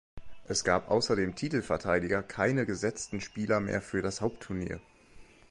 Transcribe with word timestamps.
Es 0.45 0.63
gab 0.63 0.89
außer 0.89 1.15
dem 1.15 1.35
Titelverteidiger 1.35 2.23
keine 2.23 2.65
gesetzten 2.65 3.21
Spieler 3.21 3.59
mehr 3.59 3.83
für 3.83 4.01
das 4.01 4.19
Hauptturnier. 4.21 4.81